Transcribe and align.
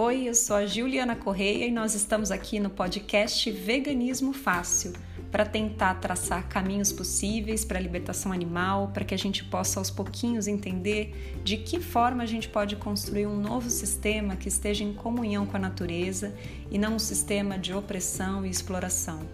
Oi, 0.00 0.28
eu 0.28 0.34
sou 0.36 0.54
a 0.54 0.64
Juliana 0.64 1.16
Correia 1.16 1.66
e 1.66 1.72
nós 1.72 1.96
estamos 1.96 2.30
aqui 2.30 2.60
no 2.60 2.70
podcast 2.70 3.50
Veganismo 3.50 4.32
Fácil 4.32 4.92
para 5.28 5.44
tentar 5.44 5.96
traçar 5.96 6.48
caminhos 6.48 6.92
possíveis 6.92 7.64
para 7.64 7.80
a 7.80 7.82
libertação 7.82 8.30
animal, 8.30 8.92
para 8.94 9.04
que 9.04 9.12
a 9.12 9.18
gente 9.18 9.42
possa 9.42 9.80
aos 9.80 9.90
pouquinhos 9.90 10.46
entender 10.46 11.40
de 11.42 11.56
que 11.56 11.80
forma 11.80 12.22
a 12.22 12.26
gente 12.26 12.48
pode 12.48 12.76
construir 12.76 13.26
um 13.26 13.40
novo 13.40 13.68
sistema 13.68 14.36
que 14.36 14.46
esteja 14.46 14.84
em 14.84 14.94
comunhão 14.94 15.44
com 15.44 15.56
a 15.56 15.60
natureza 15.60 16.32
e 16.70 16.78
não 16.78 16.94
um 16.94 16.98
sistema 17.00 17.58
de 17.58 17.74
opressão 17.74 18.46
e 18.46 18.50
exploração. 18.50 19.26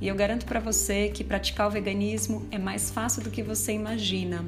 E 0.00 0.06
eu 0.06 0.14
garanto 0.14 0.46
para 0.46 0.60
você 0.60 1.08
que 1.08 1.24
praticar 1.24 1.66
o 1.66 1.70
veganismo 1.70 2.46
é 2.52 2.58
mais 2.58 2.88
fácil 2.88 3.20
do 3.20 3.30
que 3.30 3.42
você 3.42 3.72
imagina. 3.72 4.44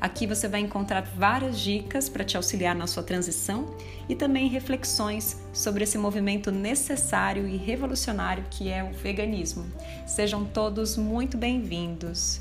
Aqui 0.00 0.26
você 0.26 0.48
vai 0.48 0.60
encontrar 0.60 1.02
várias 1.02 1.60
dicas 1.60 2.08
para 2.08 2.24
te 2.24 2.36
auxiliar 2.36 2.74
na 2.74 2.88
sua 2.88 3.04
transição 3.04 3.76
e 4.08 4.16
também 4.16 4.48
reflexões 4.48 5.40
sobre 5.52 5.84
esse 5.84 5.96
movimento 5.96 6.50
necessário 6.50 7.46
e 7.46 7.56
revolucionário 7.56 8.44
que 8.50 8.68
é 8.68 8.82
o 8.82 8.92
veganismo. 8.92 9.64
Sejam 10.04 10.44
todos 10.44 10.96
muito 10.96 11.36
bem-vindos. 11.36 12.40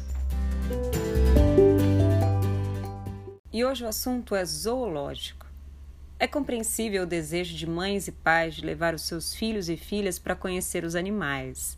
E 3.53 3.63
hoje 3.63 3.83
o 3.83 3.87
assunto 3.87 4.33
é 4.33 4.43
zoológico. 4.43 5.45
É 6.19 6.25
compreensível 6.25 7.03
o 7.03 7.07
desejo 7.07 7.55
de 7.55 7.67
mães 7.67 8.07
e 8.07 8.11
pais 8.11 8.55
de 8.55 8.65
levar 8.65 8.95
os 8.95 9.03
seus 9.03 9.35
filhos 9.35 9.69
e 9.69 9.77
filhas 9.77 10.17
para 10.17 10.35
conhecer 10.35 10.83
os 10.83 10.95
animais 10.95 11.77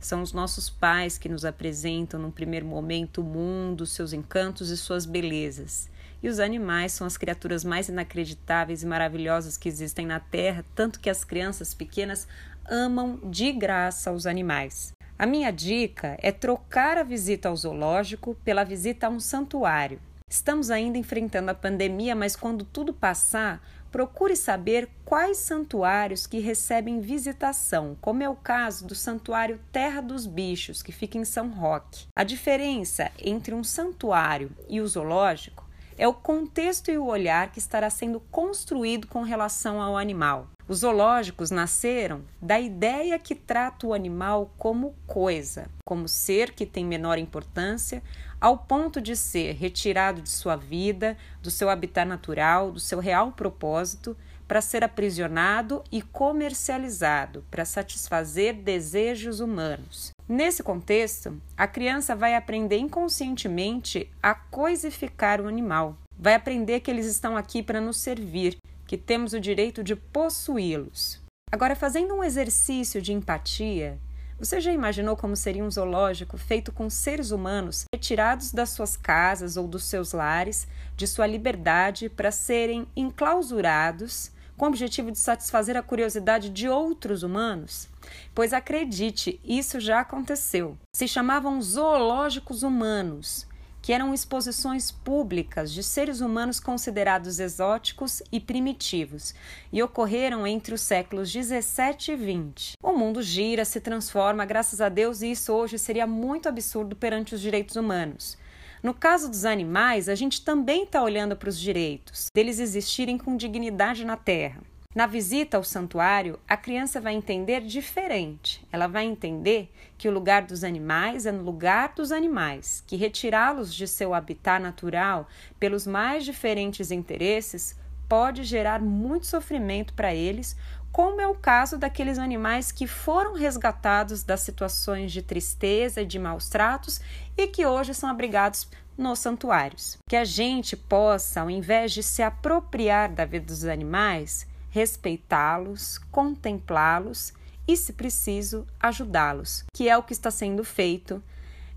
são 0.00 0.22
os 0.22 0.32
nossos 0.32 0.70
pais 0.70 1.18
que 1.18 1.28
nos 1.28 1.44
apresentam 1.44 2.18
num 2.18 2.30
primeiro 2.30 2.66
momento 2.66 3.20
o 3.20 3.24
mundo, 3.24 3.86
seus 3.86 4.12
encantos 4.12 4.70
e 4.70 4.76
suas 4.76 5.04
belezas. 5.04 5.88
E 6.22 6.28
os 6.28 6.40
animais 6.40 6.92
são 6.92 7.06
as 7.06 7.16
criaturas 7.16 7.64
mais 7.64 7.88
inacreditáveis 7.88 8.82
e 8.82 8.86
maravilhosas 8.86 9.56
que 9.56 9.68
existem 9.68 10.06
na 10.06 10.18
Terra, 10.18 10.64
tanto 10.74 11.00
que 11.00 11.10
as 11.10 11.24
crianças 11.24 11.74
pequenas 11.74 12.26
amam 12.68 13.18
de 13.24 13.52
graça 13.52 14.12
os 14.12 14.26
animais. 14.26 14.92
A 15.18 15.26
minha 15.26 15.50
dica 15.50 16.16
é 16.20 16.32
trocar 16.32 16.96
a 16.96 17.02
visita 17.02 17.48
ao 17.48 17.56
zoológico 17.56 18.34
pela 18.42 18.64
visita 18.64 19.06
a 19.06 19.10
um 19.10 19.20
santuário. 19.20 20.00
Estamos 20.30 20.70
ainda 20.70 20.96
enfrentando 20.96 21.50
a 21.50 21.54
pandemia, 21.54 22.14
mas 22.14 22.36
quando 22.36 22.64
tudo 22.64 22.94
passar, 22.94 23.60
procure 23.90 24.36
saber 24.36 24.88
quais 25.04 25.38
santuários 25.38 26.26
que 26.26 26.38
recebem 26.38 27.00
visitação, 27.00 27.96
como 28.00 28.22
é 28.22 28.28
o 28.28 28.36
caso 28.36 28.86
do 28.86 28.94
Santuário 28.94 29.60
Terra 29.72 30.00
dos 30.00 30.26
Bichos, 30.26 30.82
que 30.82 30.92
fica 30.92 31.18
em 31.18 31.24
São 31.24 31.50
Roque. 31.50 32.06
A 32.16 32.24
diferença 32.24 33.10
entre 33.18 33.54
um 33.54 33.64
santuário 33.64 34.50
e 34.68 34.80
o 34.80 34.86
zoológico 34.86 35.68
é 35.98 36.08
o 36.08 36.14
contexto 36.14 36.90
e 36.90 36.96
o 36.96 37.04
olhar 37.04 37.52
que 37.52 37.58
estará 37.58 37.90
sendo 37.90 38.20
construído 38.20 39.06
com 39.06 39.22
relação 39.22 39.82
ao 39.82 39.98
animal. 39.98 40.48
Os 40.70 40.78
zoológicos 40.78 41.50
nasceram 41.50 42.22
da 42.40 42.60
ideia 42.60 43.18
que 43.18 43.34
trata 43.34 43.88
o 43.88 43.92
animal 43.92 44.54
como 44.56 44.94
coisa, 45.04 45.68
como 45.84 46.06
ser 46.06 46.52
que 46.52 46.64
tem 46.64 46.84
menor 46.84 47.18
importância, 47.18 48.00
ao 48.40 48.56
ponto 48.56 49.00
de 49.00 49.16
ser 49.16 49.56
retirado 49.56 50.22
de 50.22 50.30
sua 50.30 50.54
vida, 50.54 51.16
do 51.42 51.50
seu 51.50 51.68
habitat 51.68 52.06
natural, 52.06 52.70
do 52.70 52.78
seu 52.78 53.00
real 53.00 53.32
propósito, 53.32 54.16
para 54.46 54.60
ser 54.60 54.84
aprisionado 54.84 55.82
e 55.90 56.00
comercializado 56.00 57.44
para 57.50 57.64
satisfazer 57.64 58.54
desejos 58.54 59.40
humanos. 59.40 60.12
Nesse 60.28 60.62
contexto, 60.62 61.36
a 61.56 61.66
criança 61.66 62.14
vai 62.14 62.36
aprender 62.36 62.78
inconscientemente 62.78 64.08
a 64.22 64.36
coisificar 64.36 65.40
o 65.40 65.48
animal. 65.48 65.98
Vai 66.16 66.34
aprender 66.34 66.78
que 66.78 66.92
eles 66.92 67.06
estão 67.06 67.36
aqui 67.36 67.60
para 67.60 67.80
nos 67.80 67.96
servir, 67.96 68.56
que 68.90 68.98
temos 68.98 69.32
o 69.32 69.38
direito 69.38 69.84
de 69.84 69.94
possuí-los. 69.94 71.22
Agora, 71.52 71.76
fazendo 71.76 72.12
um 72.12 72.24
exercício 72.24 73.00
de 73.00 73.12
empatia, 73.12 74.00
você 74.36 74.60
já 74.60 74.72
imaginou 74.72 75.16
como 75.16 75.36
seria 75.36 75.62
um 75.62 75.70
zoológico 75.70 76.36
feito 76.36 76.72
com 76.72 76.90
seres 76.90 77.30
humanos 77.30 77.84
retirados 77.94 78.50
das 78.50 78.70
suas 78.70 78.96
casas 78.96 79.56
ou 79.56 79.68
dos 79.68 79.84
seus 79.84 80.12
lares, 80.12 80.66
de 80.96 81.06
sua 81.06 81.28
liberdade, 81.28 82.08
para 82.08 82.32
serem 82.32 82.84
enclausurados 82.96 84.32
com 84.56 84.64
o 84.64 84.68
objetivo 84.68 85.12
de 85.12 85.20
satisfazer 85.20 85.76
a 85.76 85.84
curiosidade 85.84 86.50
de 86.50 86.68
outros 86.68 87.22
humanos? 87.22 87.88
Pois 88.34 88.52
acredite, 88.52 89.40
isso 89.44 89.78
já 89.78 90.00
aconteceu. 90.00 90.76
Se 90.96 91.06
chamavam 91.06 91.62
zoológicos 91.62 92.64
humanos 92.64 93.46
que 93.90 93.94
eram 93.94 94.14
exposições 94.14 94.92
públicas 94.92 95.72
de 95.72 95.82
seres 95.82 96.20
humanos 96.20 96.60
considerados 96.60 97.40
exóticos 97.40 98.22
e 98.30 98.38
primitivos, 98.38 99.34
e 99.72 99.82
ocorreram 99.82 100.46
entre 100.46 100.72
os 100.72 100.80
séculos 100.80 101.32
17 101.32 102.12
e 102.12 102.14
20. 102.14 102.72
O 102.80 102.92
mundo 102.92 103.20
gira, 103.20 103.64
se 103.64 103.80
transforma, 103.80 104.44
graças 104.44 104.80
a 104.80 104.88
Deus, 104.88 105.22
e 105.22 105.32
isso 105.32 105.52
hoje 105.52 105.76
seria 105.76 106.06
muito 106.06 106.48
absurdo 106.48 106.94
perante 106.94 107.34
os 107.34 107.40
direitos 107.40 107.74
humanos. 107.74 108.38
No 108.80 108.94
caso 108.94 109.28
dos 109.28 109.44
animais, 109.44 110.08
a 110.08 110.14
gente 110.14 110.44
também 110.44 110.84
está 110.84 111.02
olhando 111.02 111.34
para 111.34 111.48
os 111.48 111.58
direitos, 111.58 112.26
deles 112.32 112.60
existirem 112.60 113.18
com 113.18 113.36
dignidade 113.36 114.04
na 114.04 114.16
Terra. 114.16 114.69
Na 114.92 115.06
visita 115.06 115.56
ao 115.56 115.62
santuário, 115.62 116.36
a 116.48 116.56
criança 116.56 117.00
vai 117.00 117.14
entender 117.14 117.60
diferente. 117.60 118.66
Ela 118.72 118.88
vai 118.88 119.04
entender 119.04 119.72
que 119.96 120.08
o 120.08 120.10
lugar 120.10 120.42
dos 120.42 120.64
animais 120.64 121.26
é 121.26 121.30
no 121.30 121.44
lugar 121.44 121.92
dos 121.94 122.10
animais, 122.10 122.82
que 122.88 122.96
retirá-los 122.96 123.72
de 123.72 123.86
seu 123.86 124.12
habitat 124.12 124.60
natural 124.60 125.28
pelos 125.60 125.86
mais 125.86 126.24
diferentes 126.24 126.90
interesses 126.90 127.78
pode 128.08 128.42
gerar 128.42 128.82
muito 128.82 129.28
sofrimento 129.28 129.94
para 129.94 130.12
eles, 130.12 130.56
como 130.90 131.20
é 131.20 131.26
o 131.28 131.36
caso 131.36 131.78
daqueles 131.78 132.18
animais 132.18 132.72
que 132.72 132.88
foram 132.88 133.34
resgatados 133.34 134.24
das 134.24 134.40
situações 134.40 135.12
de 135.12 135.22
tristeza 135.22 136.02
e 136.02 136.06
de 136.06 136.18
maus 136.18 136.48
tratos 136.48 137.00
e 137.36 137.46
que 137.46 137.64
hoje 137.64 137.94
são 137.94 138.10
abrigados 138.10 138.68
nos 138.98 139.20
santuários. 139.20 139.98
Que 140.08 140.16
a 140.16 140.24
gente 140.24 140.76
possa, 140.76 141.42
ao 141.42 141.48
invés 141.48 141.92
de 141.92 142.02
se 142.02 142.24
apropriar 142.24 143.08
da 143.12 143.24
vida 143.24 143.46
dos 143.46 143.64
animais, 143.64 144.49
respeitá-los, 144.70 145.98
contemplá-los 146.10 147.32
e, 147.66 147.76
se 147.76 147.92
preciso, 147.92 148.66
ajudá-los, 148.80 149.64
que 149.74 149.88
é 149.88 149.96
o 149.96 150.02
que 150.02 150.12
está 150.12 150.30
sendo 150.30 150.64
feito 150.64 151.22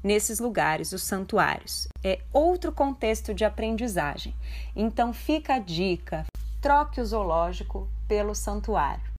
nesses 0.04 0.40
lugares, 0.40 0.92
os 0.92 1.04
santuários. 1.04 1.88
É 2.04 2.20
outro 2.32 2.72
contexto 2.72 3.34
de 3.34 3.46
aprendizagem. 3.46 4.36
Então 4.76 5.14
fica 5.14 5.56
a 5.56 5.60
dica: 5.60 6.26
troque 6.62 7.00
o 7.00 7.06
zoológico 7.06 7.88
pelo 8.08 8.36
santuário. 8.36 9.14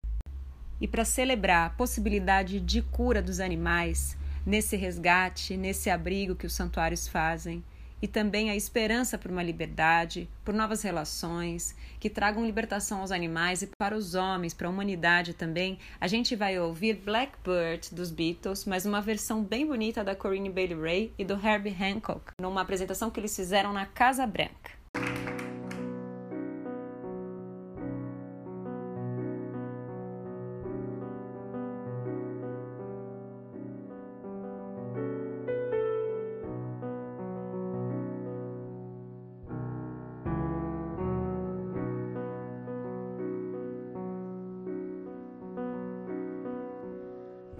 E 0.80 0.88
para 0.88 1.04
celebrar 1.04 1.66
a 1.66 1.70
possibilidade 1.70 2.60
de 2.60 2.82
cura 2.82 3.22
dos 3.22 3.40
animais, 3.40 4.16
nesse 4.44 4.76
resgate, 4.76 5.56
nesse 5.56 5.88
abrigo 5.88 6.34
que 6.34 6.46
os 6.46 6.52
santuários 6.52 7.08
fazem, 7.08 7.64
e 8.04 8.06
também 8.06 8.50
a 8.50 8.54
esperança 8.54 9.16
por 9.16 9.30
uma 9.30 9.42
liberdade, 9.42 10.28
por 10.44 10.52
novas 10.52 10.82
relações, 10.82 11.74
que 11.98 12.10
tragam 12.10 12.44
libertação 12.44 13.00
aos 13.00 13.10
animais 13.10 13.62
e 13.62 13.70
para 13.78 13.96
os 13.96 14.14
homens, 14.14 14.52
para 14.52 14.68
a 14.68 14.70
humanidade 14.70 15.32
também. 15.32 15.78
A 15.98 16.06
gente 16.06 16.36
vai 16.36 16.58
ouvir 16.58 16.96
Blackbird 16.96 17.94
dos 17.94 18.10
Beatles, 18.10 18.66
mas 18.66 18.84
uma 18.84 19.00
versão 19.00 19.42
bem 19.42 19.66
bonita 19.66 20.04
da 20.04 20.14
Corinne 20.14 20.50
Bailey 20.50 20.78
Ray 20.78 21.14
e 21.18 21.24
do 21.24 21.32
Herbie 21.32 21.74
Hancock, 21.80 22.32
numa 22.38 22.60
apresentação 22.60 23.10
que 23.10 23.18
eles 23.18 23.34
fizeram 23.34 23.72
na 23.72 23.86
Casa 23.86 24.26
Branca. 24.26 24.83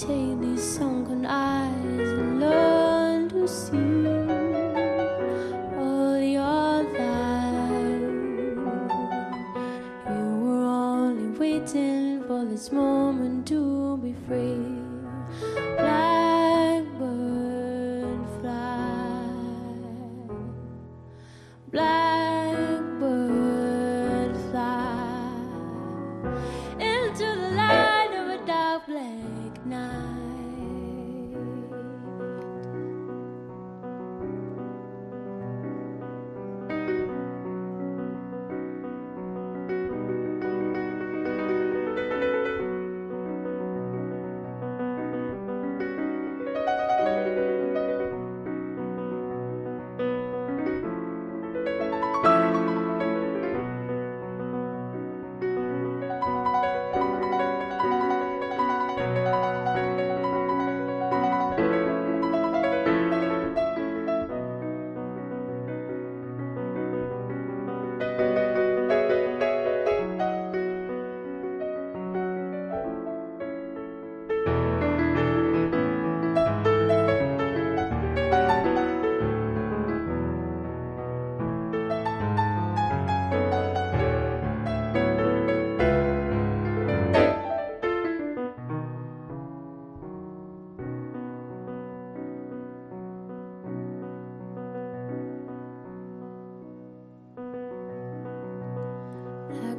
Take 0.00 0.40
these 0.40 0.62
sunken 0.62 1.26
eyes 1.26 1.72
and 1.72 2.38
learn 2.38 3.28
to 3.30 3.48
see 3.48 4.06
all 5.76 6.20
your 6.20 6.84
life. 6.94 8.00
You 10.06 10.26
were 10.44 10.66
only 10.66 11.36
waiting 11.36 12.22
for 12.28 12.44
this 12.44 12.70
moment 12.70 13.48
to 13.48 13.96
be 13.96 14.14
free. 14.28 14.78
Blackbird 15.76 16.07